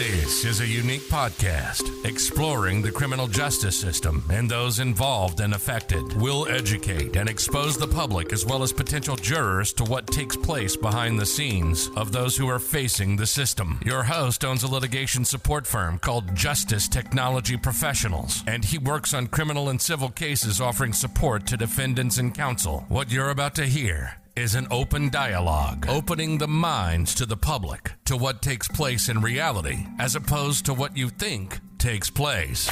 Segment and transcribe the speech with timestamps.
[0.00, 6.16] This is a unique podcast exploring the criminal justice system and those involved and affected.
[6.16, 10.74] We'll educate and expose the public as well as potential jurors to what takes place
[10.74, 13.78] behind the scenes of those who are facing the system.
[13.84, 19.26] Your host owns a litigation support firm called Justice Technology Professionals, and he works on
[19.26, 22.86] criminal and civil cases offering support to defendants and counsel.
[22.88, 27.92] What you're about to hear is an open dialogue, opening the minds to the public
[28.04, 32.68] to what takes place in reality as opposed to what you think takes place.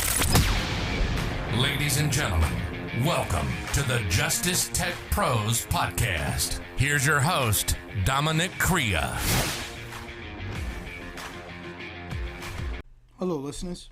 [1.57, 2.53] Ladies and gentlemen,
[3.05, 6.61] welcome to the Justice Tech Pros podcast.
[6.77, 9.01] Here's your host, Dominic Crea.
[13.19, 13.91] Hello, listeners.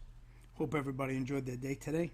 [0.55, 2.13] Hope everybody enjoyed their day today.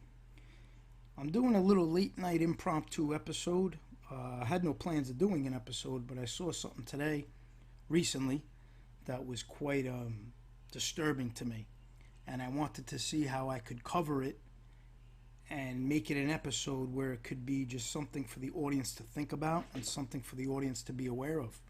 [1.18, 3.78] I'm doing a little late night impromptu episode
[4.12, 7.26] uh, I had no plans of doing an episode, but I saw something today,
[7.88, 8.42] recently,
[9.06, 10.32] that was quite um,
[10.70, 11.66] disturbing to me.
[12.26, 14.38] And I wanted to see how I could cover it
[15.50, 19.02] and make it an episode where it could be just something for the audience to
[19.02, 21.60] think about and something for the audience to be aware of.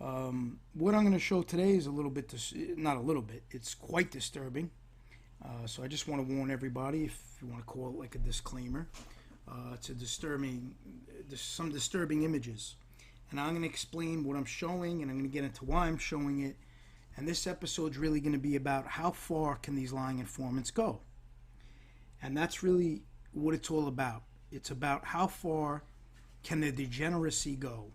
[0.00, 3.22] Um, what I'm going to show today is a little bit, dis- not a little
[3.22, 4.70] bit, it's quite disturbing.
[5.44, 8.14] Uh, so I just want to warn everybody, if you want to call it like
[8.14, 8.88] a disclaimer,
[9.52, 10.74] uh, to disturbing,
[11.34, 12.76] some disturbing images.
[13.30, 15.86] And I'm going to explain what I'm showing, and I'm going to get into why
[15.86, 16.56] I'm showing it.
[17.16, 21.00] And this episode's really going to be about how far can these lying informants go.
[22.22, 24.22] And that's really what it's all about.
[24.50, 25.82] It's about how far
[26.42, 27.86] can the degeneracy go.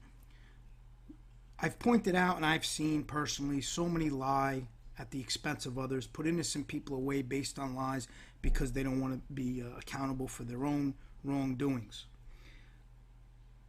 [1.60, 4.68] I've pointed out and I've seen personally so many lie
[5.00, 8.08] at the expense of others, put innocent people away based on lies
[8.42, 12.06] because they don't want to be uh, accountable for their own wrongdoings.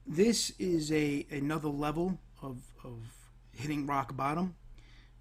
[0.06, 2.98] This is a another level of, of
[3.52, 4.54] hitting rock bottom,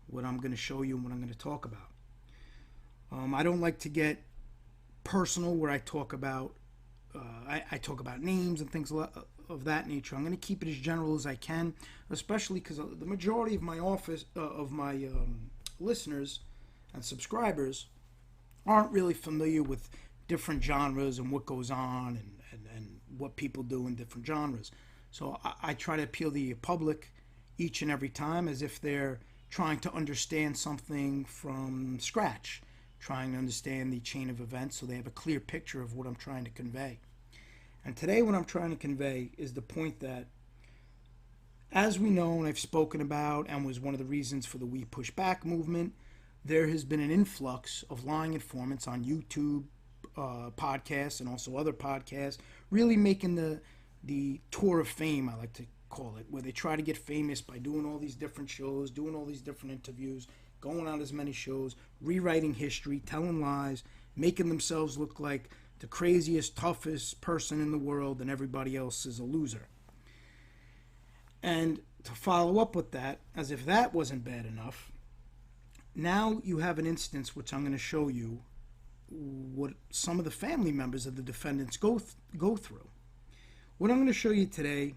[0.07, 1.91] what I'm going to show you and what I'm going to talk about.
[3.11, 4.21] Um, I don't like to get
[5.03, 6.53] personal where I talk about
[7.15, 10.15] uh, I, I, talk about names and things of that nature.
[10.15, 11.73] I'm going to keep it as general as I can,
[12.09, 15.49] especially because the majority of my office uh, of my um,
[15.79, 16.41] listeners
[16.93, 17.87] and subscribers
[18.65, 19.89] aren't really familiar with
[20.27, 24.71] different genres and what goes on and, and, and what people do in different genres.
[25.11, 27.11] So I, I try to appeal to the public
[27.57, 32.61] each and every time as if they're trying to understand something from scratch,
[32.99, 36.07] trying to understand the chain of events so they have a clear picture of what
[36.07, 36.99] I'm trying to convey.
[37.85, 40.27] And today, what I'm trying to convey is the point that,
[41.71, 44.65] as we know, and I've spoken about, and was one of the reasons for the
[44.65, 45.93] We Push Back movement,
[46.43, 49.65] there has been an influx of lying informants on YouTube,
[50.17, 52.37] uh, podcasts and also other podcasts,
[52.71, 53.61] really making the
[54.03, 55.29] the tour of fame.
[55.29, 58.15] I like to call it, where they try to get famous by doing all these
[58.15, 60.27] different shows, doing all these different interviews,
[60.61, 63.83] going on as many shows, rewriting history, telling lies,
[64.15, 69.19] making themselves look like the craziest, toughest person in the world, and everybody else is
[69.19, 69.67] a loser.
[71.43, 74.91] And to follow up with that, as if that wasn't bad enough,
[75.95, 78.41] now you have an instance which I'm going to show you
[79.09, 82.87] what some of the family members of the defendants go th- go through.
[83.77, 84.95] What I'm going to show you today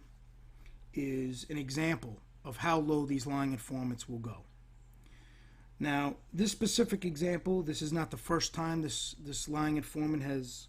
[0.95, 4.39] is an example of how low these lying informants will go.
[5.79, 10.69] Now, this specific example, this is not the first time this this lying informant has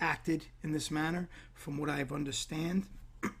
[0.00, 1.28] acted in this manner.
[1.54, 2.86] From what I've understand,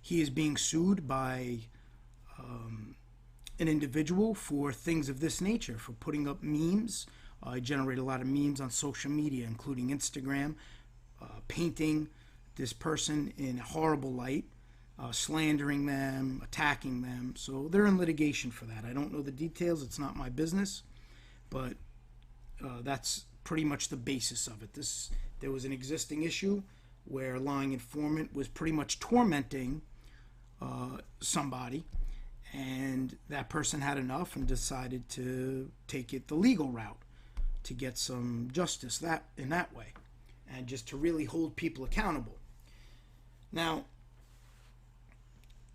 [0.00, 1.60] he is being sued by
[2.38, 2.96] um,
[3.58, 7.06] an individual for things of this nature, for putting up memes
[7.42, 10.54] I generate a lot of memes on social media, including Instagram,
[11.20, 12.08] uh, painting
[12.56, 14.44] this person in a horrible light,
[14.98, 17.34] uh, slandering them, attacking them.
[17.36, 18.84] So they're in litigation for that.
[18.84, 20.82] I don't know the details, it's not my business,
[21.50, 21.74] but
[22.64, 24.74] uh, that's pretty much the basis of it.
[24.74, 25.10] This
[25.40, 26.62] There was an existing issue
[27.04, 29.82] where a lying informant was pretty much tormenting
[30.60, 31.84] uh, somebody
[32.52, 36.98] and that person had enough and decided to take it the legal route
[37.64, 39.86] to get some justice that in that way
[40.54, 42.38] and just to really hold people accountable.
[43.52, 43.84] Now,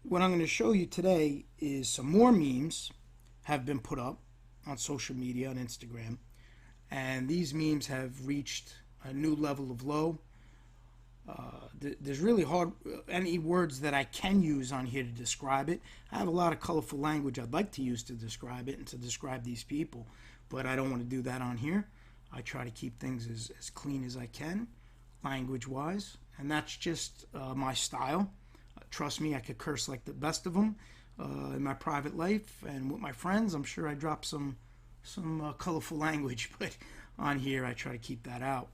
[0.04, 2.92] what I'm going to show you today is some more memes
[3.44, 4.20] have been put up
[4.66, 6.18] on social media on Instagram
[6.90, 8.74] and these memes have reached
[9.04, 10.20] a new level of low.
[11.28, 12.72] Uh, th- there's really hard
[13.10, 15.82] any words that I can use on here to describe it.
[16.12, 18.88] I have a lot of colorful language I'd like to use to describe it and
[18.88, 20.08] to describe these people,
[20.50, 21.88] but I don't want to do that on here.
[22.32, 24.68] I try to keep things as, as clean as I can,
[25.24, 28.32] language wise, and that's just uh, my style.
[28.78, 30.76] Uh, trust me, I could curse like the best of them.
[31.20, 33.54] uh, in my private life and with my friends.
[33.54, 34.58] I'm sure I drop some
[35.04, 36.76] some uh, colorful language, but
[37.18, 38.68] on here I try to keep that out.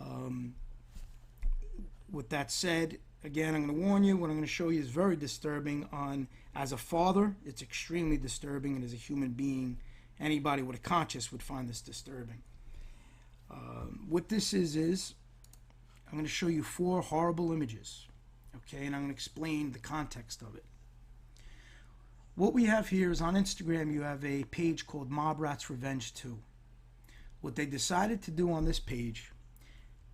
[0.00, 0.54] Um,
[2.10, 4.16] with that said, again, I'm going to warn you.
[4.16, 5.88] What I'm going to show you is very disturbing.
[5.92, 9.78] On as a father, it's extremely disturbing, and as a human being,
[10.20, 12.42] anybody with a conscience would find this disturbing.
[13.50, 15.14] Um, what this is is
[16.06, 18.06] I'm going to show you four horrible images,
[18.56, 20.64] okay, and I'm going to explain the context of it.
[22.36, 26.12] What we have here is on Instagram, you have a page called Mob Rats Revenge
[26.14, 26.36] 2.
[27.40, 29.30] What they decided to do on this page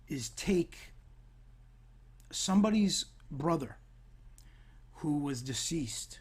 [0.07, 0.77] is take
[2.29, 3.77] somebody's brother
[4.95, 6.19] who was deceased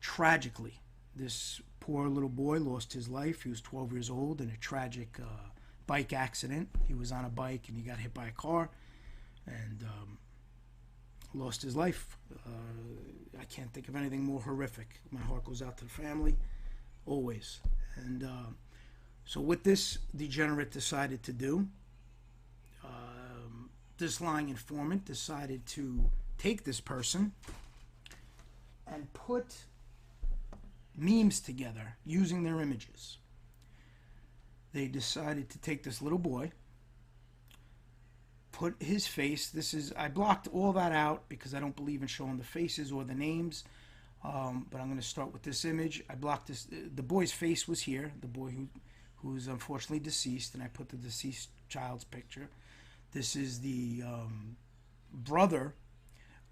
[0.00, 0.80] tragically.
[1.14, 3.42] This poor little boy lost his life.
[3.42, 5.50] He was 12 years old in a tragic uh,
[5.86, 6.70] bike accident.
[6.88, 8.70] He was on a bike and he got hit by a car
[9.46, 10.16] and um,
[11.34, 12.16] lost his life.
[12.34, 14.98] Uh, I can't think of anything more horrific.
[15.10, 16.36] My heart goes out to the family,
[17.04, 17.60] always.
[17.96, 18.50] And uh,
[19.26, 21.68] so, what this degenerate decided to do,
[22.82, 27.32] um, this lying informant decided to take this person
[28.86, 29.66] and put
[30.96, 33.18] memes together using their images.
[34.72, 36.50] They decided to take this little boy,
[38.52, 39.50] put his face.
[39.50, 42.92] This is I blocked all that out because I don't believe in showing the faces
[42.92, 43.64] or the names.
[44.24, 46.02] Um, but I'm going to start with this image.
[46.08, 46.66] I blocked this.
[46.70, 48.10] The boy's face was here.
[48.20, 48.68] The boy who,
[49.16, 52.48] who's unfortunately deceased, and I put the deceased child's picture.
[53.12, 54.56] This is the um,
[55.12, 55.74] brother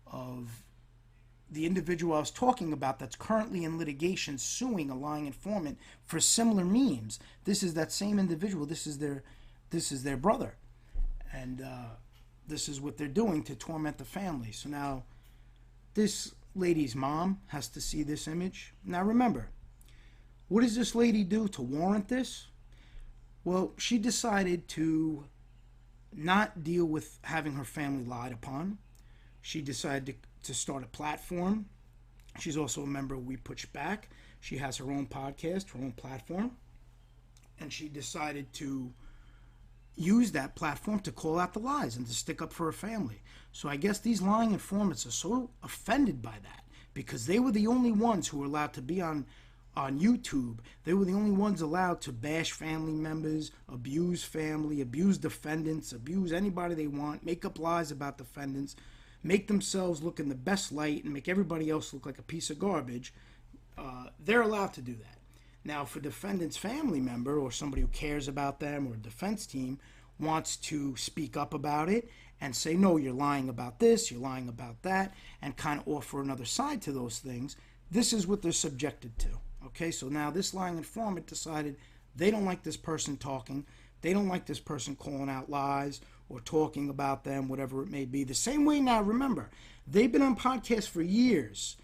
[0.06, 0.50] of
[1.52, 6.19] the individual I was talking about that's currently in litigation suing a lying informant for
[6.19, 7.20] similar memes.
[7.44, 8.64] This is that same individual.
[8.64, 9.22] This is their,
[9.70, 10.56] this is their brother,
[11.32, 11.90] and uh,
[12.49, 14.52] this is what they're doing to torment the family.
[14.52, 15.04] So now,
[15.94, 18.72] this lady's mom has to see this image.
[18.84, 19.50] Now remember,
[20.48, 22.46] what does this lady do to warrant this?
[23.44, 25.25] Well, she decided to
[26.14, 28.78] not deal with having her family lied upon.
[29.40, 31.66] She decided to to start a platform.
[32.38, 34.08] She's also a member of We Push Back.
[34.40, 36.52] She has her own podcast, her own platform.
[37.60, 38.92] And she decided to
[39.94, 43.22] use that platform to call out the lies and to stick up for her family.
[43.52, 46.64] So I guess these lying informants are so offended by that
[46.94, 49.26] because they were the only ones who were allowed to be on
[49.74, 50.58] on YouTube.
[50.84, 56.30] They were the only ones allowed to bash family members, abuse family, abuse defendants, abuse
[56.30, 58.76] anybody they want, make up lies about defendants
[59.22, 62.50] make themselves look in the best light and make everybody else look like a piece
[62.50, 63.12] of garbage,
[63.78, 65.19] uh, they're allowed to do that.
[65.64, 69.46] Now, if a defendant's family member or somebody who cares about them or a defense
[69.46, 69.78] team
[70.19, 72.10] wants to speak up about it
[72.40, 76.20] and say, no, you're lying about this, you're lying about that, and kind of offer
[76.20, 77.56] another side to those things,
[77.90, 79.28] this is what they're subjected to.
[79.66, 81.76] Okay, so now this lying informant decided
[82.16, 83.64] they don't like this person talking,
[84.00, 86.00] they don't like this person calling out lies
[86.32, 88.25] or talking about them, whatever it may be.
[88.25, 89.50] The same way now, remember,
[89.87, 91.76] they've been on podcasts for years,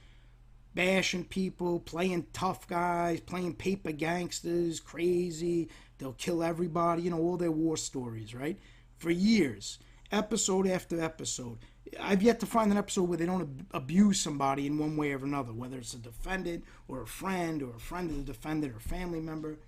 [0.75, 5.69] bashing people, playing tough guys, playing paper gangsters, crazy,
[5.99, 8.59] they'll kill everybody, you know, all their war stories, right?
[8.99, 9.79] For years,
[10.11, 11.59] episode after episode.
[12.01, 15.13] I've yet to find an episode where they don't ab- abuse somebody in one way
[15.13, 18.75] or another, whether it's a defendant or a friend or a friend of the defendant
[18.75, 19.59] or family member.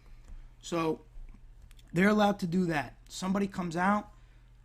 [0.62, 1.00] So
[1.92, 2.94] they're allowed to do that.
[3.08, 4.08] Somebody comes out,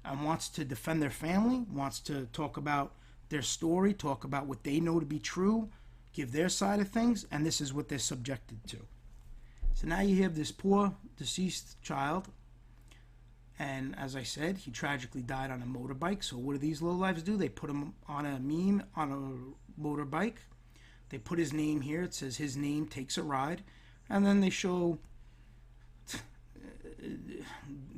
[0.06, 2.94] and wants to defend their family, wants to talk about
[3.30, 5.70] their story, talk about what they know to be true,
[6.14, 8.78] give their side of things, and this is what they're subjected to.
[9.74, 12.30] So now you have this poor deceased child,
[13.58, 16.24] and as I said, he tragically died on a motorbike.
[16.24, 17.38] So what do these low lives do?
[17.38, 20.38] They put him on a meme on a motorbike.
[21.10, 22.04] They put his name here.
[22.04, 23.64] It says his name takes a ride,
[24.10, 25.00] and then they show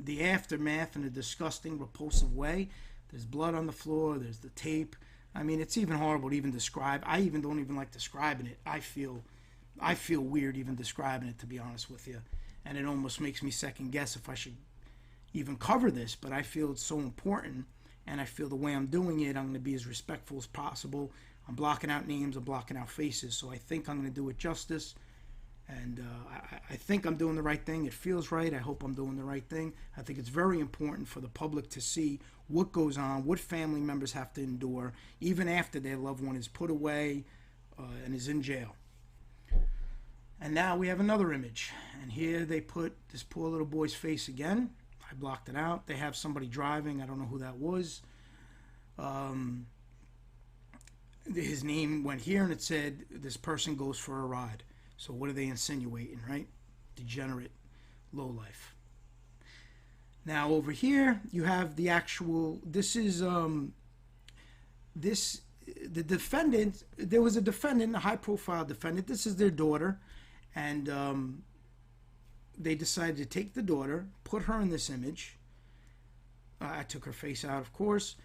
[0.08, 2.70] the aftermath in a disgusting, repulsive way.
[3.10, 4.16] There's blood on the floor.
[4.16, 4.96] There's the tape.
[5.34, 7.02] I mean, it's even horrible to even describe.
[7.04, 8.56] I even don't even like describing it.
[8.64, 9.22] I feel,
[9.78, 12.22] I feel weird even describing it to be honest with you,
[12.64, 14.56] and it almost makes me second guess if I should
[15.34, 16.14] even cover this.
[16.14, 17.66] But I feel it's so important,
[18.06, 20.46] and I feel the way I'm doing it, I'm going to be as respectful as
[20.46, 21.12] possible.
[21.46, 22.34] I'm blocking out names.
[22.34, 23.36] I'm blocking out faces.
[23.36, 24.94] So I think I'm going to do it justice
[25.68, 27.84] and uh, I, I, think I'm doing the right thing.
[27.84, 28.54] It feels right.
[28.54, 29.74] I hope I'm doing the right thing.
[29.96, 33.80] I think it's very important for the public to see what goes on, what family
[33.80, 37.24] members have to endure, even after their loved one is put away
[37.78, 38.74] uh, and is in jail.
[40.40, 44.28] And now we have another image, and here they put this poor little boy's face
[44.28, 44.70] again.
[45.10, 45.86] I blocked it out.
[45.86, 47.02] They have somebody driving.
[47.02, 48.02] I don't know who that was.
[48.98, 49.66] Um,
[51.34, 54.62] his name went here and it said this person goes for a ride.
[54.98, 56.46] So what are they insinuating, right?
[56.96, 57.52] Degenerate,
[58.12, 58.74] low life.
[60.26, 62.60] Now over here you have the actual.
[62.66, 63.72] This is um.
[64.94, 65.42] This
[65.86, 66.82] the defendant.
[66.96, 69.06] There was a defendant, a high-profile defendant.
[69.06, 70.00] This is their daughter,
[70.54, 71.42] and um,
[72.58, 75.36] they decided to take the daughter, put her in this image.
[76.60, 78.16] Uh, I took her face out, of course.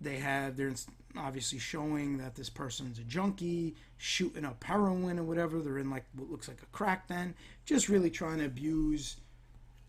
[0.00, 0.72] They have they're
[1.16, 5.60] obviously showing that this person's a junkie, shooting up heroin or whatever.
[5.60, 9.16] They're in like what looks like a crack den, just really trying to abuse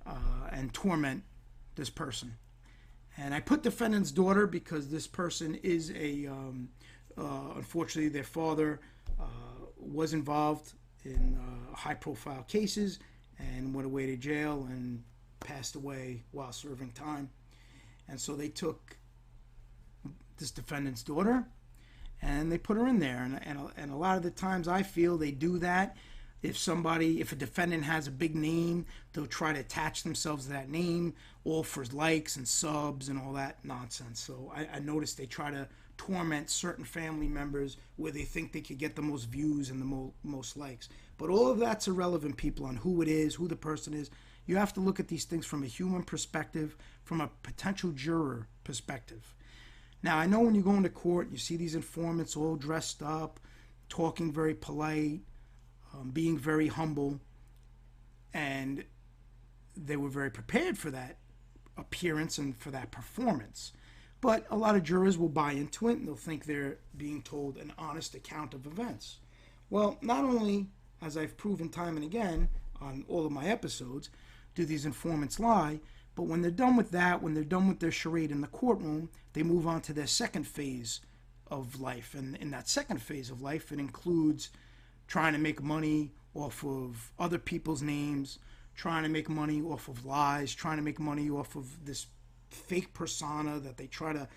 [0.05, 1.23] uh, and torment
[1.75, 2.35] this person.
[3.17, 6.69] And I put defendant's daughter because this person is a, um,
[7.17, 8.81] uh, unfortunately, their father
[9.19, 9.23] uh,
[9.77, 10.73] was involved
[11.05, 12.99] in uh, high profile cases
[13.39, 15.03] and went away to jail and
[15.39, 17.29] passed away while serving time.
[18.07, 18.97] And so they took
[20.37, 21.45] this defendant's daughter
[22.21, 23.23] and they put her in there.
[23.23, 25.95] And, and, and a lot of the times I feel they do that.
[26.41, 30.51] If somebody, if a defendant has a big name, they'll try to attach themselves to
[30.51, 34.19] that name, all for likes and subs and all that nonsense.
[34.19, 38.61] So I, I noticed they try to torment certain family members where they think they
[38.61, 40.89] could get the most views and the mo- most likes.
[41.17, 44.11] But all of that's irrelevant, people, on who it is, who the person is.
[44.45, 48.47] You have to look at these things from a human perspective, from a potential juror
[48.63, 49.33] perspective.
[50.03, 53.39] Now, I know when you go into court, you see these informants all dressed up,
[53.89, 55.21] talking very polite,
[55.93, 57.19] um, being very humble,
[58.33, 58.83] and
[59.75, 61.17] they were very prepared for that
[61.77, 63.73] appearance and for that performance.
[64.21, 67.57] But a lot of jurors will buy into it and they'll think they're being told
[67.57, 69.17] an honest account of events.
[69.69, 70.67] Well, not only,
[71.01, 72.49] as I've proven time and again
[72.81, 74.09] on all of my episodes,
[74.53, 75.79] do these informants lie,
[76.15, 79.09] but when they're done with that, when they're done with their charade in the courtroom,
[79.33, 81.01] they move on to their second phase
[81.47, 82.15] of life.
[82.17, 84.49] And in that second phase of life, it includes
[85.07, 88.39] trying to make money off of other people's names,
[88.75, 92.07] trying to make money off of lies, trying to make money off of this
[92.49, 94.27] fake persona that they try to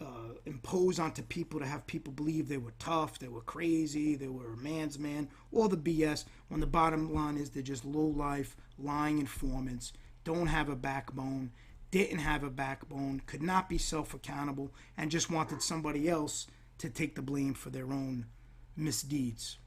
[0.00, 4.28] uh, impose onto people to have people believe they were tough, they were crazy, they
[4.28, 6.24] were a man's man, all the BS.
[6.46, 9.92] When the bottom line is they're just low life, lying informants
[10.24, 11.50] don't have a backbone,
[11.90, 16.46] didn't have a backbone, could not be self accountable, and just wanted somebody else
[16.78, 18.26] to take the blame for their own
[18.76, 19.58] misdeeds.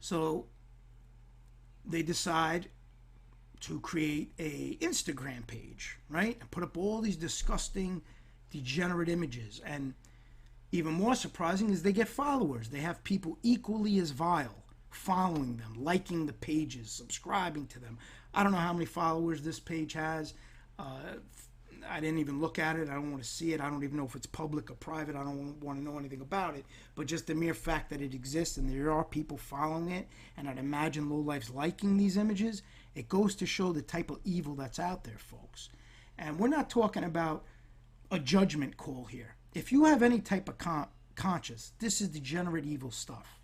[0.00, 0.46] So
[1.84, 2.68] they decide
[3.60, 6.36] to create a Instagram page, right?
[6.40, 8.00] And put up all these disgusting,
[8.50, 9.60] degenerate images.
[9.64, 9.94] And
[10.72, 12.68] even more surprising is they get followers.
[12.68, 17.98] They have people equally as vile following them, liking the pages, subscribing to them.
[18.34, 20.34] I don't know how many followers this page has.
[20.78, 20.98] Uh,
[21.88, 22.88] I didn't even look at it.
[22.88, 23.60] I don't want to see it.
[23.60, 25.16] I don't even know if it's public or private.
[25.16, 26.64] I don't want to know anything about it.
[26.94, 30.48] But just the mere fact that it exists and there are people following it, and
[30.48, 32.62] I'd imagine lowlifes liking these images,
[32.94, 35.70] it goes to show the type of evil that's out there, folks.
[36.18, 37.44] And we're not talking about
[38.10, 39.36] a judgment call here.
[39.54, 43.40] If you have any type of con- conscience, this is degenerate evil stuff.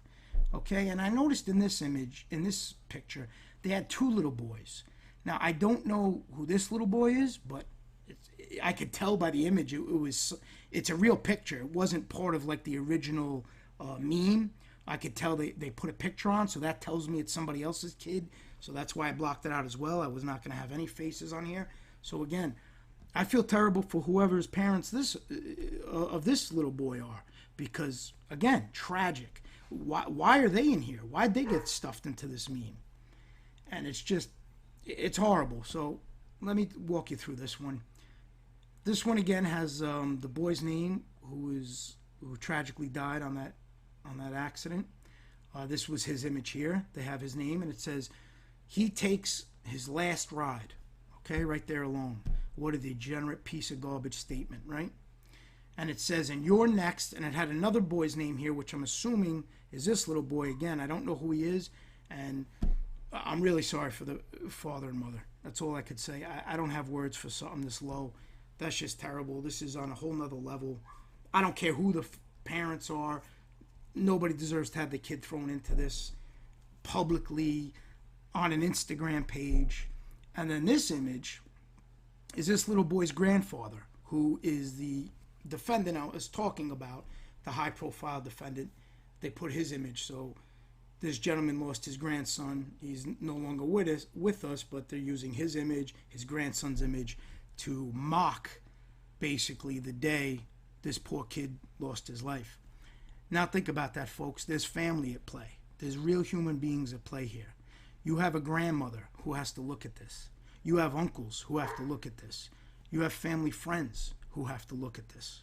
[0.54, 3.28] Okay, and I noticed in this image, in this picture,
[3.66, 4.84] they had two little boys.
[5.24, 7.64] Now I don't know who this little boy is, but
[8.62, 10.32] I could tell by the image it, it, was.
[10.70, 11.58] It's a real picture.
[11.58, 13.44] It wasn't part of like the original
[13.80, 14.52] uh, meme.
[14.86, 17.62] I could tell they, they put a picture on, so that tells me it's somebody
[17.62, 18.28] else's kid.
[18.60, 20.00] So that's why I blocked it out as well.
[20.00, 21.68] I was not going to have any faces on here.
[22.02, 22.54] So again,
[23.14, 27.24] I feel terrible for whoever's parents this uh, of this little boy are
[27.56, 29.42] because again, tragic.
[29.70, 31.00] Why, why are they in here?
[31.00, 32.76] Why'd they get stuffed into this meme?
[33.70, 34.30] And it's just,
[34.84, 35.62] it's horrible.
[35.64, 36.00] So
[36.40, 37.82] let me walk you through this one.
[38.84, 43.54] This one again has um, the boy's name, who is who tragically died on that
[44.04, 44.86] on that accident.
[45.54, 46.86] Uh, this was his image here.
[46.94, 48.10] They have his name, and it says
[48.66, 50.74] he takes his last ride.
[51.18, 52.20] Okay, right there alone.
[52.54, 54.92] What a degenerate piece of garbage statement, right?
[55.78, 58.82] and it says, and you're next, and it had another boy's name here, which I'm
[58.82, 60.80] assuming is this little boy again.
[60.80, 61.70] I don't know who he is,
[62.10, 62.46] and
[63.24, 65.22] I'm really sorry for the father and mother.
[65.44, 66.24] That's all I could say.
[66.24, 68.12] I, I don't have words for something this low.
[68.58, 69.40] That's just terrible.
[69.40, 70.80] This is on a whole nother level.
[71.32, 73.22] I don't care who the f- parents are.
[73.94, 76.12] Nobody deserves to have the kid thrown into this
[76.82, 77.72] publicly
[78.34, 79.88] on an Instagram page.
[80.36, 81.42] And then this image
[82.36, 85.08] is this little boy's grandfather, who is the
[85.48, 87.04] defendant I was talking about,
[87.44, 88.70] the high profile defendant,
[89.20, 90.04] they put his image.
[90.04, 90.34] So
[91.00, 92.72] this gentleman lost his grandson.
[92.80, 97.18] He's no longer with us, with us, but they're using his image, his grandson's image,
[97.58, 98.50] to mock
[99.18, 100.40] basically the day
[100.82, 102.58] this poor kid lost his life.
[103.30, 104.44] Now think about that, folks.
[104.44, 105.58] There's family at play.
[105.78, 107.54] There's real human beings at play here.
[108.04, 110.28] You have a grandmother who has to look at this.
[110.62, 112.50] You have uncles who have to look at this.
[112.90, 115.42] You have family friends who have to look at this.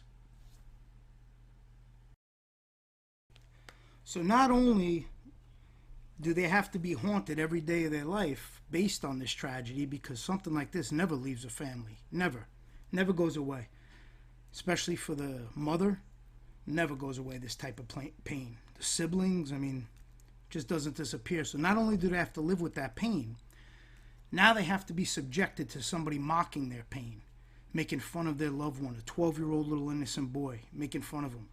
[4.04, 5.06] So not only
[6.20, 9.84] do they have to be haunted every day of their life based on this tragedy
[9.84, 11.98] because something like this never leaves a family.
[12.12, 12.46] Never.
[12.92, 13.68] Never goes away.
[14.52, 16.00] Especially for the mother,
[16.66, 17.88] never goes away this type of
[18.24, 18.56] pain.
[18.76, 19.88] The siblings, I mean,
[20.50, 21.44] just doesn't disappear.
[21.44, 23.36] So not only do they have to live with that pain,
[24.30, 27.22] now they have to be subjected to somebody mocking their pain,
[27.72, 31.24] making fun of their loved one, a 12 year old little innocent boy, making fun
[31.24, 31.48] of him.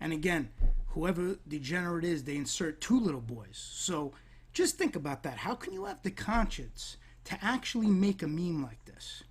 [0.00, 0.50] And again,
[0.88, 3.56] whoever degenerate is, they insert two little boys.
[3.72, 4.12] So
[4.52, 5.38] just think about that.
[5.38, 9.22] How can you have the conscience to actually make a meme like this?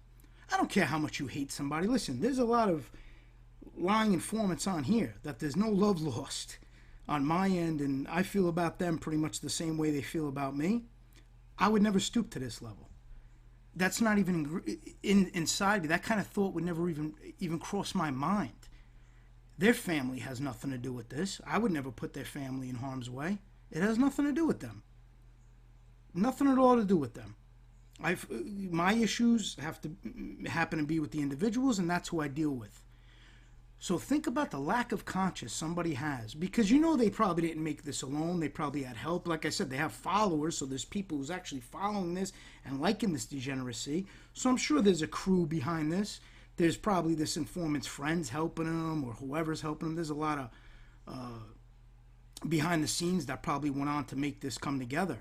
[0.51, 1.87] I don't care how much you hate somebody.
[1.87, 2.89] Listen, there's a lot of
[3.77, 6.57] lying informants on here that there's no love lost
[7.07, 10.27] on my end, and I feel about them pretty much the same way they feel
[10.27, 10.83] about me.
[11.57, 12.89] I would never stoop to this level.
[13.75, 15.87] That's not even in, in, inside me.
[15.89, 18.58] That kind of thought would never even even cross my mind.
[19.59, 21.41] Their family has nothing to do with this.
[21.45, 23.39] I would never put their family in harm's way.
[23.69, 24.83] It has nothing to do with them.
[26.13, 27.35] Nothing at all to do with them.
[28.01, 29.91] I've my issues have to
[30.47, 32.81] happen to be with the individuals, and that's who I deal with.
[33.79, 37.63] So think about the lack of conscience somebody has because you know they probably didn't
[37.63, 38.39] make this alone.
[38.39, 39.27] They probably had help.
[39.27, 42.31] Like I said, they have followers, so there's people who's actually following this
[42.63, 44.07] and liking this degeneracy.
[44.31, 46.21] So I'm sure there's a crew behind this
[46.59, 49.95] there's probably this informant's friends helping him or whoever's helping him.
[49.95, 50.49] There's a lot of
[51.07, 55.19] uh, behind the scenes that probably went on to make this come together.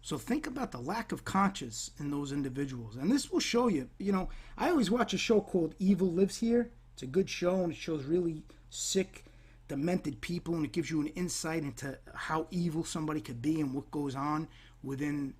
[0.00, 2.96] So think about the lack of conscience in those individuals.
[2.96, 6.38] And this will show you, you know, I always watch a show called Evil Lives
[6.38, 6.70] Here.
[6.94, 9.26] It's a good show and it shows really sick,
[9.68, 13.74] demented people and it gives you an insight into how evil somebody could be and
[13.74, 14.48] what goes on
[14.82, 15.34] within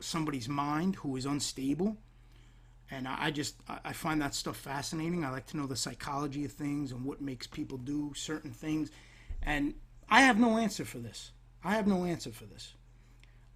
[0.00, 1.98] somebody's mind who is unstable
[2.90, 5.24] and I just I find that stuff fascinating.
[5.24, 8.90] I like to know the psychology of things and what makes people do certain things,
[9.42, 9.74] and
[10.08, 11.32] I have no answer for this.
[11.64, 12.74] I have no answer for this.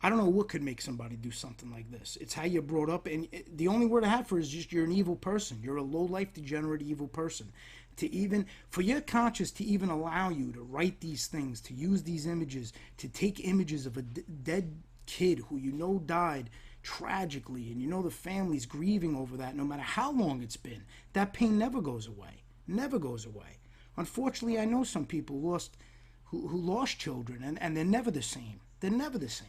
[0.02, 2.16] I don't know what could make somebody do something like this.
[2.20, 4.72] It's how you're brought up, and the only word I have for it is just
[4.72, 5.60] you're an evil person.
[5.62, 7.52] You're a low life, degenerate, evil person.
[7.96, 12.02] To even for your conscience to even allow you to write these things, to use
[12.02, 16.48] these images, to take images of a d- dead kid who you know died
[16.82, 20.84] tragically, and you know the family's grieving over that no matter how long it's been.
[21.12, 22.42] That pain never goes away.
[22.66, 23.58] Never goes away.
[23.96, 25.76] Unfortunately, I know some people lost
[26.24, 28.60] who, who lost children and, and they're never the same.
[28.80, 29.48] They're never the same.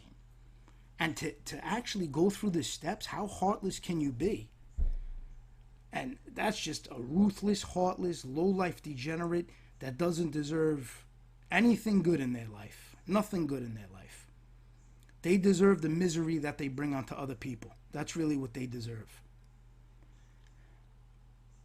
[1.00, 4.50] And to, to actually go through the steps, how heartless can you be?
[5.94, 11.06] And that's just a ruthless, heartless, low life degenerate that doesn't deserve
[11.50, 12.96] anything good in their life.
[13.08, 14.01] Nothing good in their life.
[15.22, 17.72] They deserve the misery that they bring onto other people.
[17.92, 19.22] That's really what they deserve.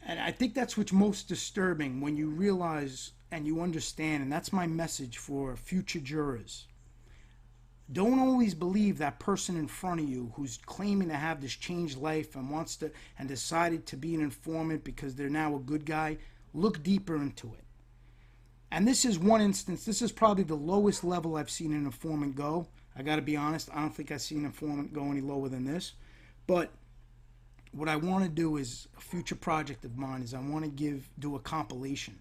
[0.05, 4.53] And I think that's what's most disturbing when you realize and you understand, and that's
[4.53, 6.67] my message for future jurors.
[7.91, 11.99] Don't always believe that person in front of you who's claiming to have this changed
[11.99, 15.85] life and wants to and decided to be an informant because they're now a good
[15.85, 16.19] guy.
[16.53, 17.65] Look deeper into it.
[18.71, 22.35] And this is one instance, this is probably the lowest level I've seen an informant
[22.35, 22.67] go.
[22.97, 25.65] I got to be honest, I don't think I've seen informant go any lower than
[25.65, 25.93] this.
[26.47, 26.73] But
[27.73, 30.71] what I want to do is a future project of mine is I want to
[30.71, 32.19] give do a compilation.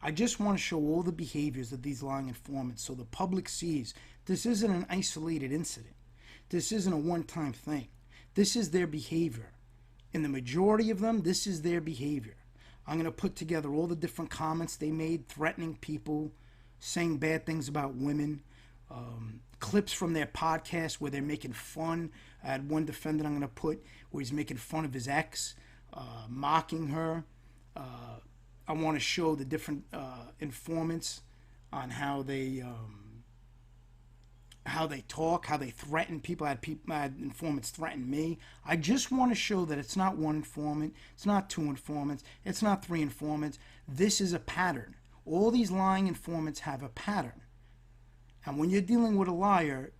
[0.00, 3.48] I just want to show all the behaviors of these lying informants so the public
[3.48, 3.94] sees
[4.26, 5.94] this isn't an isolated incident.
[6.48, 7.88] This isn't a one-time thing.
[8.34, 9.52] This is their behavior.
[10.12, 12.36] In the majority of them, this is their behavior.
[12.86, 16.32] I'm going to put together all the different comments they made threatening people,
[16.78, 18.42] saying bad things about women,
[18.90, 22.10] um, clips from their podcast where they're making fun.
[22.42, 25.54] I had one defendant I'm going to put where he's making fun of his ex,
[25.92, 27.24] uh, mocking her.
[27.76, 28.18] Uh,
[28.66, 31.22] I want to show the different uh, informants
[31.72, 33.04] on how they um,
[34.66, 36.46] how they talk, how they threaten people.
[36.46, 38.38] I had, people, I had informants threaten me.
[38.64, 42.62] I just want to show that it's not one informant, it's not two informants, it's
[42.62, 43.58] not three informants.
[43.86, 44.96] This is a pattern.
[45.26, 47.43] All these lying informants have a pattern.
[48.46, 49.92] And when you're dealing with a liar,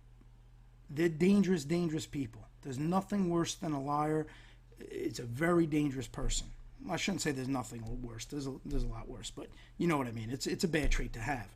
[0.89, 2.41] they're dangerous, dangerous people.
[2.61, 4.27] There's nothing worse than a liar.
[4.79, 6.47] It's a very dangerous person.
[6.89, 8.25] I shouldn't say there's nothing worse.
[8.25, 10.29] There's a, there's a lot worse, but you know what I mean.
[10.29, 11.47] It's it's a bad trait to have,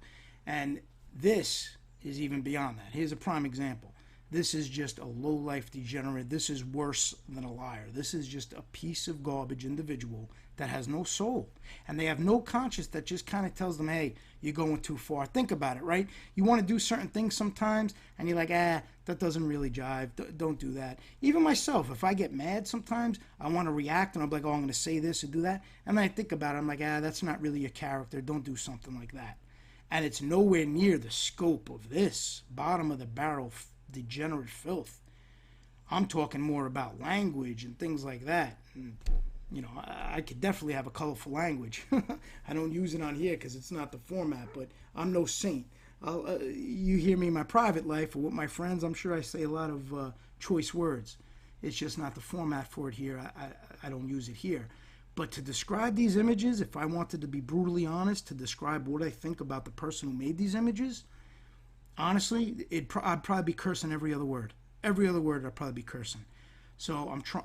[0.48, 0.80] and
[1.14, 2.88] this is even beyond that.
[2.92, 3.94] Here's a prime example.
[4.32, 6.30] This is just a low life degenerate.
[6.30, 7.88] This is worse than a liar.
[7.92, 11.50] This is just a piece of garbage individual that has no soul.
[11.88, 14.98] And they have no conscience that just kind of tells them, hey, you're going too
[14.98, 15.26] far.
[15.26, 16.08] Think about it, right?
[16.36, 20.10] You want to do certain things sometimes, and you're like, ah, that doesn't really jive.
[20.16, 21.00] D- don't do that.
[21.22, 24.52] Even myself, if I get mad sometimes, I want to react, and I'm like, oh,
[24.52, 25.64] I'm going to say this and do that.
[25.86, 28.22] And then I think about it, I'm like, ah, that's not really your character.
[28.22, 29.38] Don't do something like that.
[29.92, 33.52] And it's nowhere near the scope of this bottom of the barrel
[33.92, 35.02] degenerate filth.
[35.92, 38.60] I'm talking more about language and things like that.
[38.76, 38.98] And,
[39.52, 41.84] you know, I, I could definitely have a colorful language.
[42.48, 45.66] I don't use it on here because it's not the format, but I'm no saint.
[46.06, 49.22] Uh, you hear me in my private life or with my friends, I'm sure I
[49.22, 51.18] say a lot of uh, choice words.
[51.62, 53.20] It's just not the format for it here.
[53.20, 53.50] I, I,
[53.84, 54.68] I don't use it here.
[55.16, 59.04] But to describe these images, if I wanted to be brutally honest, to describe what
[59.04, 61.04] I think about the person who made these images,
[61.98, 64.54] honestly, it I'd probably be cursing every other word.
[64.82, 66.24] Every other word, I'd probably be cursing.
[66.78, 67.44] So I'm trying.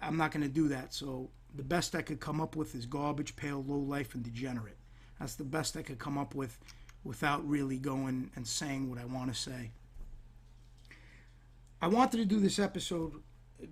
[0.00, 0.94] I'm not going to do that.
[0.94, 4.76] So the best I could come up with is garbage, pale, low life, and degenerate.
[5.18, 6.58] That's the best I could come up with,
[7.04, 9.70] without really going and saying what I want to say.
[11.82, 13.14] I wanted to do this episode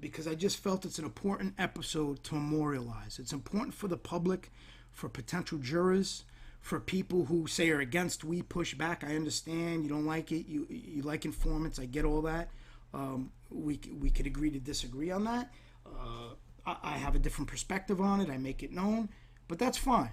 [0.01, 3.19] because I just felt it's an important episode to memorialize.
[3.19, 4.51] It's important for the public,
[4.91, 6.25] for potential jurors,
[6.61, 9.05] for people who say are against we push back.
[9.05, 10.47] I understand you don't like it.
[10.47, 11.79] You you like informants.
[11.79, 12.51] I get all that.
[12.93, 15.53] Um, we we could agree to disagree on that.
[15.87, 16.35] Uh,
[16.83, 18.31] I, have a different perspective on it.
[18.31, 19.09] I make it known,
[19.47, 20.11] but that's fine.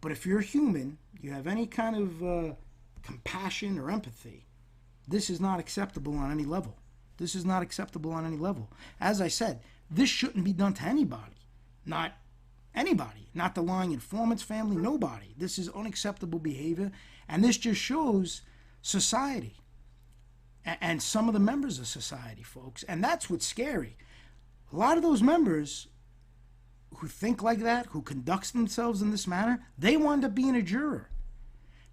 [0.00, 2.54] But if you're human, you have any kind of uh,
[3.02, 4.46] compassion or empathy.
[5.06, 6.76] This is not acceptable on any level.
[7.18, 8.70] This is not acceptable on any level.
[9.00, 9.60] As I said,
[9.90, 11.46] this shouldn't be done to anybody.
[11.84, 12.12] Not
[12.74, 15.34] anybody, not the lying informant's family, nobody.
[15.36, 16.92] This is unacceptable behavior,
[17.28, 18.42] and this just shows
[18.82, 19.56] society
[20.64, 22.82] and some of the members of society, folks.
[22.84, 23.96] And that's what's scary.
[24.72, 25.88] A lot of those members
[26.96, 30.62] who think like that, who conducts themselves in this manner, they wind up being a
[30.62, 31.08] juror.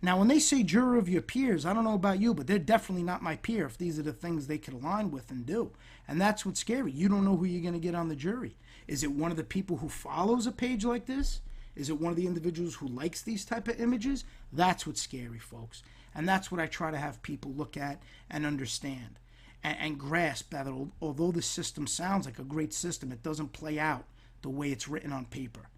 [0.01, 2.59] Now, when they say juror of your peers, I don't know about you, but they're
[2.59, 5.71] definitely not my peer if these are the things they could align with and do.
[6.07, 6.91] And that's what's scary.
[6.91, 8.55] You don't know who you're going to get on the jury.
[8.87, 11.41] Is it one of the people who follows a page like this?
[11.75, 14.23] Is it one of the individuals who likes these type of images?
[14.53, 15.81] That's what's scary, folks.
[16.13, 19.19] And that's what I try to have people look at and understand
[19.63, 20.67] and, and grasp that
[21.01, 24.05] although the system sounds like a great system, it doesn't play out
[24.41, 25.69] the way it's written on paper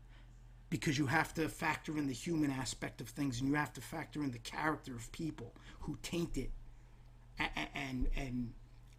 [0.69, 3.81] because you have to factor in the human aspect of things and you have to
[3.81, 6.51] factor in the character of people who taint it
[7.39, 8.53] and and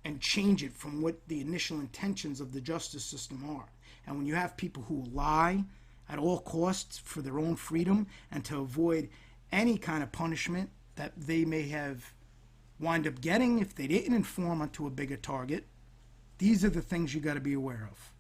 [0.05, 3.67] and, change it from what the initial intentions of the justice system are.
[4.07, 5.65] And when you have people who lie
[6.09, 9.09] at all costs for their own freedom and to avoid
[9.53, 12.13] any kind of punishment that they may have
[12.79, 15.67] wind up getting if they didn't inform onto a bigger target,
[16.39, 18.13] these are the things you got to be aware of.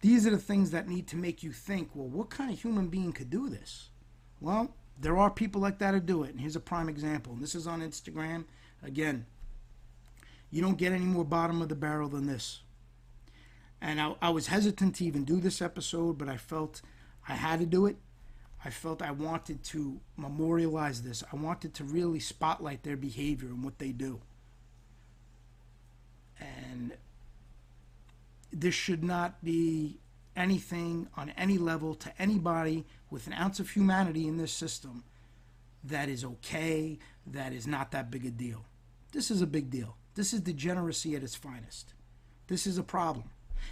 [0.00, 2.88] These are the things that need to make you think, well, what kind of human
[2.88, 3.88] being could do this?
[4.40, 6.30] Well, there are people like that who do it.
[6.30, 7.32] And here's a prime example.
[7.32, 8.44] And this is on Instagram.
[8.82, 9.26] Again,
[10.50, 12.60] you don't get any more bottom of the barrel than this.
[13.80, 16.82] And I, I was hesitant to even do this episode, but I felt
[17.28, 17.96] I had to do it.
[18.64, 21.22] I felt I wanted to memorialize this.
[21.32, 24.20] I wanted to really spotlight their behavior and what they do.
[26.40, 26.94] And
[28.52, 30.00] this should not be
[30.36, 35.04] anything on any level to anybody with an ounce of humanity in this system
[35.84, 38.64] that is okay, that is not that big a deal.
[39.12, 39.96] This is a big deal.
[40.14, 41.94] This is degeneracy at its finest.
[42.46, 43.30] This is a problem.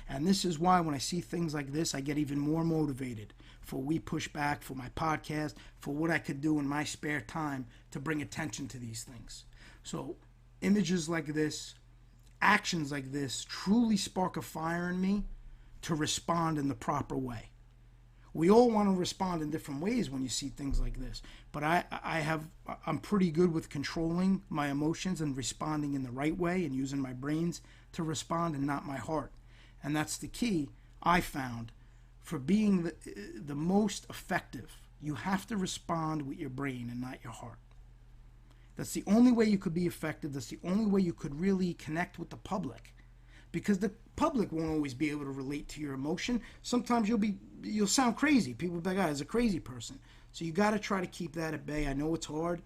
[0.09, 3.33] And this is why when I see things like this, I get even more motivated
[3.61, 7.21] for We Push Back, for my podcast, for what I could do in my spare
[7.21, 9.45] time to bring attention to these things.
[9.83, 10.17] So,
[10.61, 11.75] images like this,
[12.41, 15.25] actions like this truly spark a fire in me
[15.83, 17.51] to respond in the proper way.
[18.33, 21.23] We all want to respond in different ways when you see things like this,
[21.53, 22.49] but I, I have
[22.87, 27.01] I'm pretty good with controlling my emotions and responding in the right way and using
[27.01, 29.33] my brains to respond and not my heart.
[29.83, 30.69] And that's the key
[31.03, 31.73] I found
[32.21, 32.95] for being the,
[33.43, 34.81] the most effective.
[35.01, 37.59] You have to respond with your brain and not your heart.
[38.77, 40.33] That's the only way you could be effective.
[40.33, 42.95] That's the only way you could really connect with the public.
[43.51, 46.43] Because the public won't always be able to relate to your emotion.
[46.63, 48.53] Sometimes you'll be you'll sound crazy.
[48.53, 49.99] People will be like, "Ah, oh, a crazy person."
[50.33, 51.87] So you got to try to keep that at bay.
[51.87, 52.63] I know it's hard,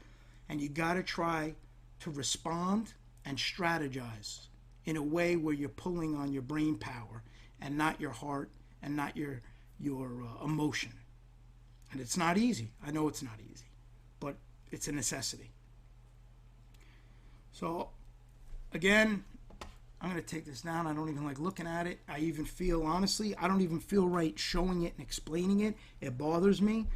[0.49, 1.55] and you got to try
[2.01, 2.95] to respond
[3.25, 4.49] and strategize
[4.85, 7.23] in a way where you're pulling on your brain power
[7.61, 8.51] and not your heart
[8.83, 9.41] and not your
[9.79, 10.93] your uh, emotion.
[11.93, 12.73] And it's not easy.
[12.85, 13.67] I know it's not easy,
[14.19, 14.37] but
[14.71, 15.53] it's a necessity.
[17.53, 17.91] So
[18.73, 19.25] again,
[20.01, 20.87] I'm going to take this down.
[20.87, 22.01] I don't even like looking at it.
[22.09, 25.77] I even feel, honestly, I don't even feel right showing it and explaining it.
[26.01, 26.87] It bothers me.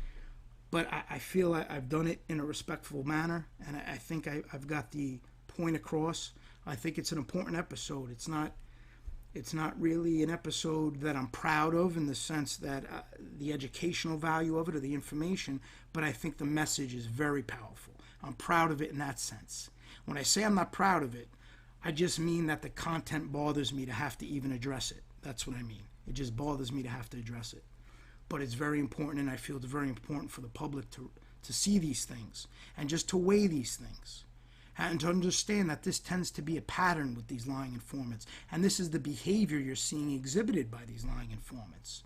[0.71, 3.97] But I, I feel I, have done it in a respectful manner, and I, I
[3.97, 6.33] think I, I've got the point across.
[6.67, 8.11] I think it's an important episode.
[8.11, 8.53] It's not
[9.35, 13.03] it's not really an episode that I'm proud of in the sense that uh,
[13.38, 15.61] the educational value of it or the information,
[15.93, 17.95] but I think the message is very powerful.
[18.23, 19.71] I'm proud of it in that sense.
[20.05, 21.29] When I say I'm not proud of it,
[21.85, 25.03] I just mean that the content bothers me to have to even address it.
[25.23, 25.85] That's what I mean.
[26.07, 27.64] It just bothers me to have to address it.
[28.29, 31.11] But it's very important, and I feel it's very important for the public to,
[31.43, 34.25] to see these things and just to weigh these things
[34.77, 38.27] and to understand that this tends to be a pattern with these lying informants.
[38.51, 42.03] And this is the behavior you're seeing exhibited by these lying informants.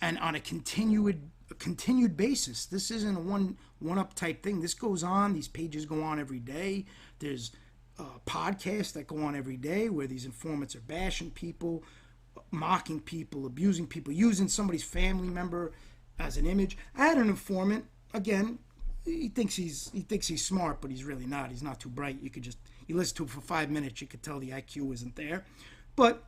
[0.00, 2.66] And on a continued a continued basis.
[2.66, 4.60] This isn't a one one up type thing.
[4.60, 5.32] This goes on.
[5.32, 6.86] These pages go on every day.
[7.20, 7.52] There's
[7.98, 11.84] uh, podcasts that go on every day where these informants are bashing people,
[12.50, 15.72] mocking people, abusing people, using somebody's family member
[16.18, 16.76] as an image.
[16.96, 18.58] I had an informant again
[19.04, 21.50] he thinks he's he thinks he's smart, but he's really not.
[21.50, 22.18] He's not too bright.
[22.22, 24.92] You could just you listen to him for five minutes, you could tell the IQ
[24.94, 25.44] isn't there.
[25.96, 26.24] But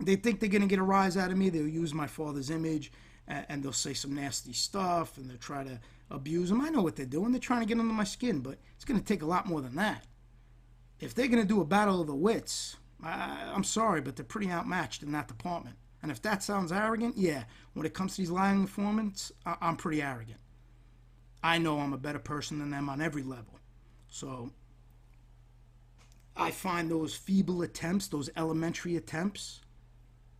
[0.00, 1.48] they think they're gonna get a rise out of me.
[1.48, 2.92] They'll use my father's image
[3.28, 6.60] and, and they'll say some nasty stuff and they'll try to abuse them.
[6.60, 7.32] I know what they're doing.
[7.32, 9.76] They're trying to get under my skin, but it's gonna take a lot more than
[9.76, 10.04] that.
[11.00, 14.50] If they're gonna do a battle of the wits, I, I'm sorry, but they're pretty
[14.50, 15.76] outmatched in that department.
[16.02, 19.76] And if that sounds arrogant, yeah, when it comes to these lying informants, I, I'm
[19.76, 20.38] pretty arrogant.
[21.42, 23.58] I know I'm a better person than them on every level.
[24.08, 24.50] So
[26.36, 29.60] I find those feeble attempts, those elementary attempts,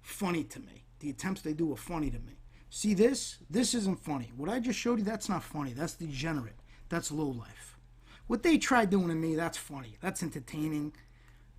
[0.01, 0.85] funny to me.
[1.01, 2.39] The attempts they do are funny to me.
[2.75, 3.39] See this?
[3.49, 4.33] This isn't funny.
[4.37, 5.73] What I just showed you, that's not funny.
[5.73, 6.59] That's degenerate.
[6.89, 7.79] That's low life.
[8.27, 9.97] What they tried doing to me, that's funny.
[10.01, 10.93] That's entertaining.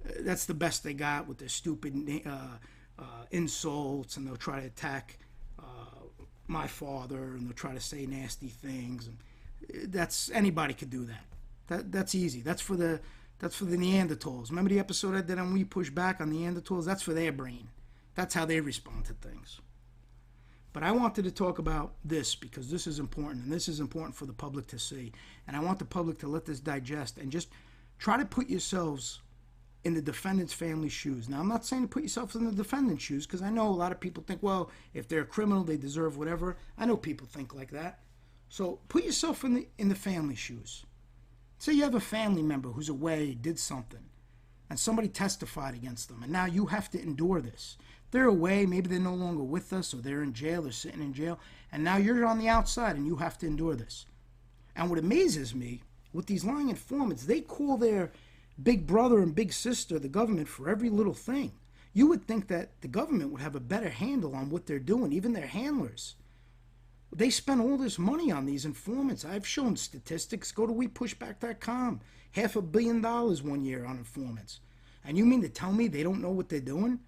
[0.06, 2.58] Uh, that's the best they got with their stupid uh,
[3.00, 5.18] uh, insults, and they'll try to attack
[5.58, 6.04] uh,
[6.48, 9.08] my father, and they'll try to say nasty things.
[9.08, 11.24] And that's anybody could do that.
[11.68, 12.42] That that's easy.
[12.42, 13.00] That's for the
[13.40, 14.50] that's for the Neanderthals.
[14.50, 16.84] Remember the episode I did on We Push Back on Neanderthals?
[16.84, 17.70] That's for their brain.
[18.16, 19.62] That's how they respond to things.
[20.76, 24.14] But I wanted to talk about this because this is important and this is important
[24.14, 25.14] for the public to see.
[25.48, 27.48] And I want the public to let this digest and just
[27.98, 29.22] try to put yourselves
[29.86, 31.30] in the defendant's family shoes.
[31.30, 33.70] Now, I'm not saying to put yourself in the defendant's shoes because I know a
[33.70, 36.58] lot of people think, well, if they're a criminal, they deserve whatever.
[36.78, 38.00] I know people think like that.
[38.50, 40.86] So put yourself in the in the family shoes.
[41.58, 44.10] Say you have a family member who's away, did something,
[44.70, 47.78] and somebody testified against them, and now you have to endure this.
[48.16, 51.12] They're away, maybe they're no longer with us, or they're in jail, or sitting in
[51.12, 51.38] jail,
[51.74, 54.06] and now you're on the outside and you have to endure this.
[54.74, 55.82] And what amazes me
[56.14, 58.14] with these lying informants, they call their
[58.64, 61.52] big brother and big sister the government for every little thing.
[61.92, 65.12] You would think that the government would have a better handle on what they're doing,
[65.12, 66.16] even their handlers.
[67.14, 69.26] They spend all this money on these informants.
[69.26, 70.54] I've shown statistics.
[70.54, 72.00] Go to wepushback.com.
[72.32, 74.62] Half a billion dollars one year on informants.
[75.04, 77.02] And you mean to tell me they don't know what they're doing?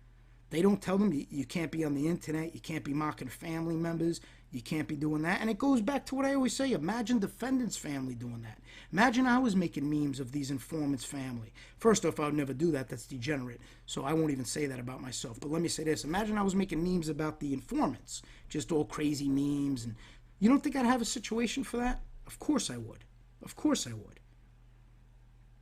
[0.49, 3.27] They don't tell them you, you can't be on the internet, you can't be mocking
[3.27, 5.41] family members, you can't be doing that.
[5.41, 8.59] And it goes back to what I always say imagine defendant's family doing that.
[8.93, 11.51] Imagine I was making memes of these informants' family.
[11.77, 12.87] First off, I would never do that.
[12.87, 13.59] That's degenerate.
[13.85, 15.37] So I won't even say that about myself.
[15.39, 18.85] But let me say this imagine I was making memes about the informants, just all
[18.85, 19.83] crazy memes.
[19.83, 19.95] And
[20.39, 22.01] you don't think I'd have a situation for that?
[22.25, 23.03] Of course I would.
[23.43, 24.19] Of course I would.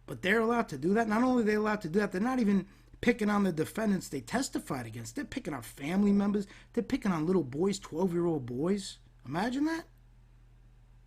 [0.05, 1.07] But they're allowed to do that.
[1.07, 2.67] Not only are they allowed to do that, they're not even
[3.01, 5.15] picking on the defendants they testified against.
[5.15, 6.47] They're picking on family members.
[6.73, 8.97] They're picking on little boys, 12 year old boys.
[9.25, 9.85] Imagine that.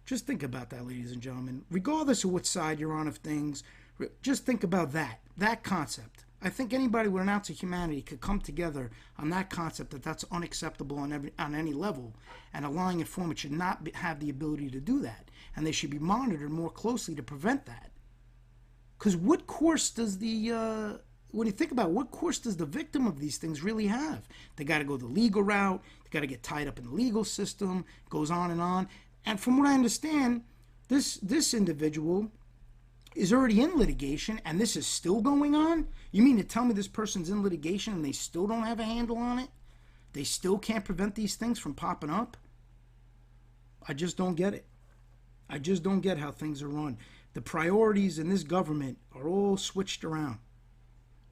[0.04, 1.64] Just think about that, ladies and gentlemen.
[1.70, 3.62] Regardless of what side you're on of things,
[4.22, 5.20] just think about that.
[5.36, 6.24] That concept.
[6.40, 10.04] I think anybody with an ounce of humanity could come together on that concept that
[10.04, 12.14] that's unacceptable on every on any level,
[12.54, 15.72] and a lying informant should not be, have the ability to do that, and they
[15.72, 17.90] should be monitored more closely to prevent that.
[18.98, 20.92] Because what course does the uh,
[21.30, 24.26] when you think about it, what course does the victim of these things really have?
[24.56, 25.82] They got to go the legal route.
[26.04, 27.84] They got to get tied up in the legal system.
[28.08, 28.88] Goes on and on.
[29.26, 30.44] And from what I understand,
[30.88, 32.30] this this individual
[33.14, 35.88] is already in litigation, and this is still going on.
[36.12, 38.84] You mean to tell me this person's in litigation and they still don't have a
[38.84, 39.48] handle on it?
[40.12, 42.36] They still can't prevent these things from popping up?
[43.86, 44.66] I just don't get it.
[45.50, 46.98] I just don't get how things are run.
[47.34, 50.38] The priorities in this government are all switched around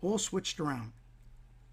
[0.07, 0.93] all switched around.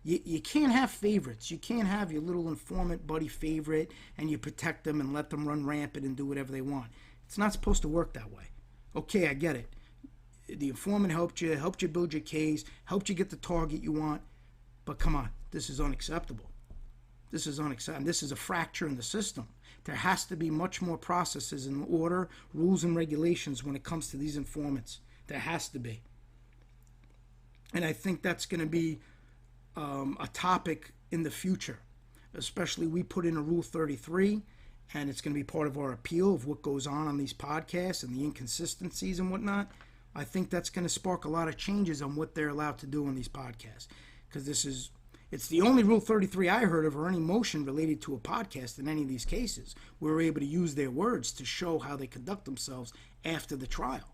[0.03, 1.49] You, you can't have favorites.
[1.49, 5.47] You can't have your little informant buddy favorite and you protect them and let them
[5.47, 6.87] run rampant and do whatever they want.
[7.25, 8.43] It's not supposed to work that way.
[8.95, 9.69] Okay, I get it.
[10.47, 13.91] the informant helped you, helped you build your case, helped you get the target you
[13.91, 14.21] want.
[14.85, 16.49] But come on, this is unacceptable.
[17.31, 18.05] This is unacceptable.
[18.05, 19.47] This is a fracture in the system.
[19.85, 24.09] There has to be much more processes in order, rules, and regulations when it comes
[24.09, 24.99] to these informants.
[25.27, 26.03] There has to be.
[27.73, 28.99] And I think that's going to be
[29.75, 31.79] um, a topic in the future.
[32.35, 34.41] Especially, we put in a Rule 33,
[34.93, 37.33] and it's going to be part of our appeal of what goes on on these
[37.33, 39.71] podcasts and the inconsistencies and whatnot.
[40.15, 42.87] I think that's going to spark a lot of changes on what they're allowed to
[42.87, 43.87] do on these podcasts.
[44.27, 44.91] Because this is,
[45.31, 48.77] it's the only Rule 33 I heard of or any motion related to a podcast
[48.79, 49.75] in any of these cases.
[49.99, 52.93] We were able to use their words to show how they conduct themselves
[53.25, 54.12] after the trial.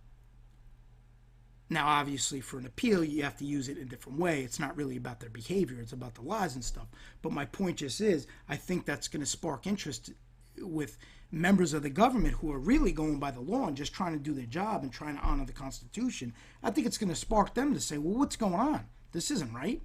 [1.69, 4.41] Now, obviously, for an appeal, you have to use it in a different way.
[4.41, 6.87] It's not really about their behavior, it's about the lies and stuff.
[7.21, 10.11] But my point just is, I think that's going to spark interest
[10.57, 10.97] with
[11.31, 14.19] members of the government who are really going by the law and just trying to
[14.19, 16.33] do their job and trying to honor the Constitution.
[16.63, 18.85] I think it's going to spark them to say, well, what's going on?
[19.11, 19.79] This isn't right.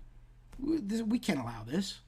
[0.59, 2.01] We can't allow this.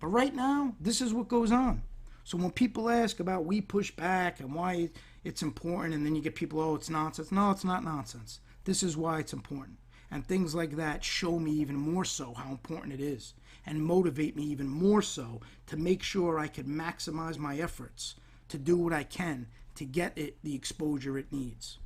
[0.00, 1.82] But right now, this is what goes on.
[2.24, 4.88] So when people ask about we push back and why
[5.22, 7.30] it's important, and then you get people, oh, it's nonsense.
[7.30, 8.40] No, it's not nonsense.
[8.64, 9.78] This is why it's important.
[10.10, 13.34] And things like that show me even more so how important it is
[13.66, 18.14] and motivate me even more so to make sure I can maximize my efforts
[18.48, 21.78] to do what I can to get it the exposure it needs.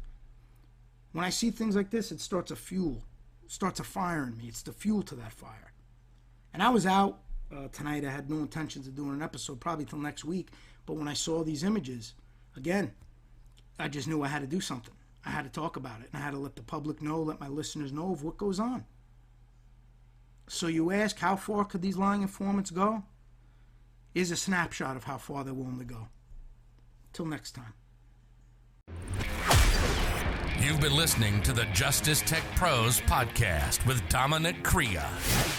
[1.12, 3.02] When I see things like this, it starts a fuel,
[3.46, 4.44] starts a fire in me.
[4.48, 5.72] It's the fuel to that fire.
[6.52, 7.20] And I was out
[7.54, 8.04] uh, tonight.
[8.04, 10.48] I had no intentions of doing an episode probably till next week.
[10.84, 12.14] But when I saw these images,
[12.56, 12.92] again,
[13.78, 14.94] I just knew I had to do something.
[15.28, 17.38] I had to talk about it and I had to let the public know, let
[17.38, 18.86] my listeners know of what goes on.
[20.48, 23.02] So you ask, how far could these lying informants go?
[24.14, 26.08] Is a snapshot of how far they're willing to go.
[27.12, 27.74] Till next time.
[30.68, 34.98] You've been listening to the Justice Tech Pros podcast with Dominic Crea,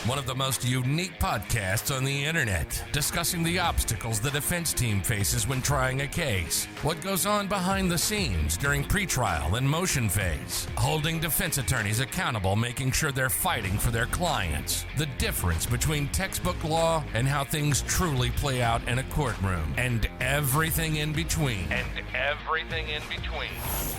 [0.06, 5.02] one of the most unique podcasts on the internet, discussing the obstacles the defense team
[5.02, 10.10] faces when trying a case, what goes on behind the scenes during pretrial and motion
[10.10, 16.08] phase, holding defense attorneys accountable, making sure they're fighting for their clients, the difference between
[16.10, 21.66] textbook law and how things truly play out in a courtroom, and everything in between.
[21.72, 23.50] And everything in between.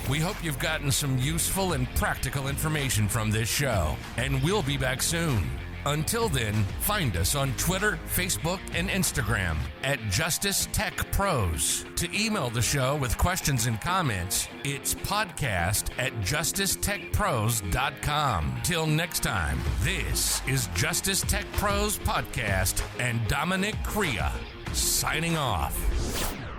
[0.09, 4.77] We hope you've gotten some useful and practical information from this show, and we'll be
[4.77, 5.49] back soon.
[5.87, 11.85] Until then, find us on Twitter, Facebook, and Instagram at Justice Tech Pros.
[11.95, 18.61] To email the show with questions and comments, it's podcast at justicetechpros.com.
[18.63, 24.29] Till next time, this is Justice Tech Pros Podcast and Dominic Crea
[24.71, 26.50] signing off.